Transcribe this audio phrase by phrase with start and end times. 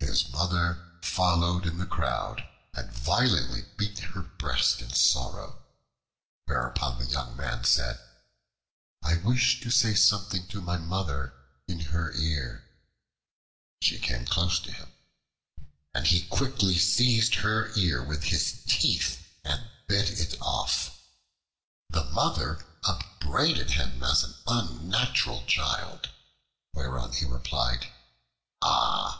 [0.00, 2.42] His Mother followed in the crowd
[2.74, 5.62] and violently beat her breast in sorrow,
[6.46, 8.00] whereupon the young man said,
[9.04, 11.32] "I wish to say something to my Mother
[11.68, 12.64] in her ear."
[13.80, 14.90] She came close to him,
[15.94, 20.98] and he quickly seized her ear with his teeth and bit it off.
[21.88, 26.08] The Mother upbraided him as an unnatural child,
[26.74, 27.86] whereon he replied,
[28.60, 29.10] "Ah!